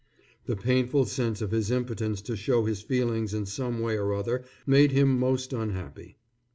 The 0.47 0.55
painful 0.55 1.05
sense 1.05 1.43
of 1.43 1.51
his 1.51 1.69
impotence 1.69 2.21
to 2.23 2.35
show 2.35 2.65
his 2.65 2.81
feelings 2.81 3.35
in 3.35 3.45
some 3.45 3.81
way 3.81 3.99
or 3.99 4.15
other 4.15 4.43
made 4.65 4.89
him 4.93 5.19
most 5.19 5.53
unhappy. 5.53 6.17